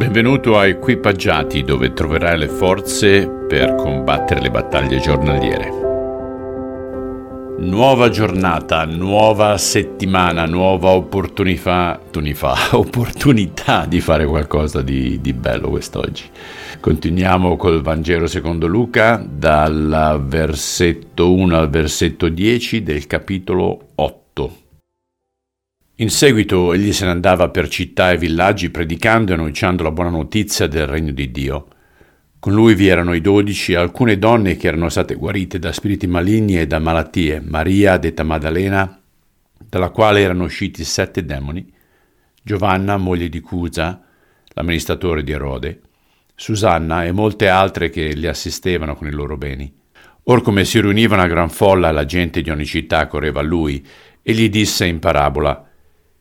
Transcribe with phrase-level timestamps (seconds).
[0.00, 5.68] Benvenuto a Equipaggiati dove troverai le forze per combattere le battaglie giornaliere.
[7.58, 12.00] Nuova giornata, nuova settimana, nuova opportunità,
[12.72, 16.24] opportunità di fare qualcosa di, di bello quest'oggi.
[16.80, 24.68] Continuiamo col Vangelo secondo Luca dal versetto 1 al versetto 10 del capitolo 8.
[26.00, 30.08] In seguito egli se ne andava per città e villaggi predicando e annunciando la buona
[30.08, 31.68] notizia del regno di Dio.
[32.38, 36.06] Con lui vi erano i dodici e alcune donne che erano state guarite da spiriti
[36.06, 38.98] maligni e da malattie, Maria, detta Maddalena,
[39.58, 41.70] dalla quale erano usciti sette demoni,
[42.42, 44.02] Giovanna, moglie di Cusa,
[44.54, 45.80] l'amministratore di Erode,
[46.34, 49.70] Susanna e molte altre che li assistevano con i loro beni.
[50.22, 53.86] Or come si riuniva una gran folla, la gente di ogni città correva a lui
[54.22, 55.66] e gli disse in parabola,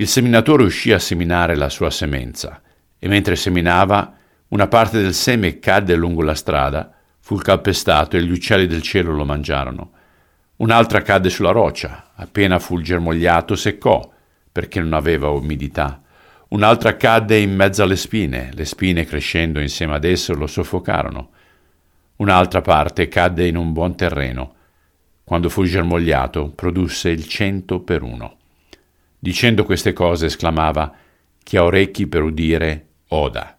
[0.00, 2.62] il seminatore uscì a seminare la sua semenza,
[2.98, 4.14] e mentre seminava,
[4.48, 9.12] una parte del seme cadde lungo la strada, fu calpestato e gli uccelli del cielo
[9.12, 9.90] lo mangiarono.
[10.56, 14.10] Un'altra cadde sulla roccia, appena fu germogliato seccò,
[14.50, 16.00] perché non aveva umidità.
[16.48, 21.28] Un'altra cadde in mezzo alle spine, le spine crescendo insieme ad esso lo soffocarono.
[22.16, 24.54] Un'altra parte cadde in un buon terreno.
[25.24, 28.38] Quando fu germogliato, produsse il cento per uno.
[29.22, 30.90] Dicendo queste cose esclamava,
[31.42, 33.54] chi ha orecchi per udire, oda.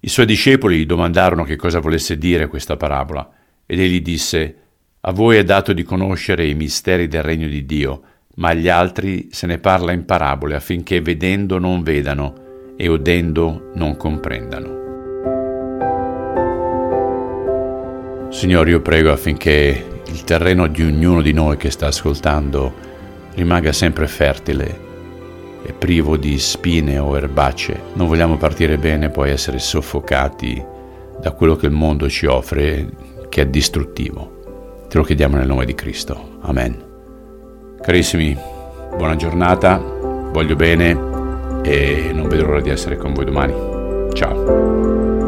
[0.00, 3.30] I suoi discepoli gli domandarono che cosa volesse dire questa parabola,
[3.64, 4.56] ed egli disse,
[5.00, 8.02] a voi è dato di conoscere i misteri del regno di Dio,
[8.34, 13.96] ma agli altri se ne parla in parabole affinché vedendo non vedano e udendo non
[13.96, 14.76] comprendano.
[18.30, 22.87] Signore, io prego affinché il terreno di ognuno di noi che sta ascoltando
[23.38, 24.86] rimanga sempre fertile
[25.62, 27.80] e privo di spine o erbacce.
[27.94, 30.62] Non vogliamo partire bene e poi essere soffocati
[31.20, 32.88] da quello che il mondo ci offre,
[33.28, 34.86] che è distruttivo.
[34.88, 36.38] Te lo chiediamo nel nome di Cristo.
[36.40, 36.86] Amen.
[37.80, 38.36] Carissimi,
[38.96, 40.90] buona giornata, voglio bene
[41.62, 43.54] e non vedo l'ora di essere con voi domani.
[44.14, 45.27] Ciao.